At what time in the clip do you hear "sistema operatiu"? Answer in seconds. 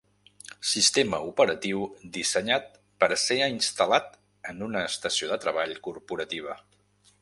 0.69-1.83